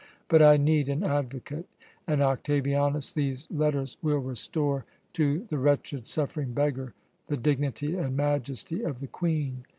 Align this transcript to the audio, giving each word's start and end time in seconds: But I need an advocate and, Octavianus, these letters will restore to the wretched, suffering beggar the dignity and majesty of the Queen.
But 0.29 0.41
I 0.41 0.57
need 0.57 0.89
an 0.89 1.03
advocate 1.03 1.67
and, 2.07 2.23
Octavianus, 2.23 3.11
these 3.11 3.47
letters 3.51 3.97
will 4.01 4.17
restore 4.17 4.83
to 5.13 5.45
the 5.51 5.59
wretched, 5.59 6.07
suffering 6.07 6.53
beggar 6.53 6.95
the 7.27 7.37
dignity 7.37 7.95
and 7.97 8.17
majesty 8.17 8.81
of 8.81 8.99
the 8.99 9.05
Queen. 9.07 9.63